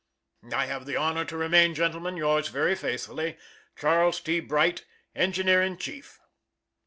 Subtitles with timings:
[0.51, 3.37] I have the honor to remain, gentlemen, yours very faithfully,
[3.75, 4.39] CHARLES T.
[4.39, 4.83] BRIGHT,
[5.15, 6.19] _Engineer in Chief.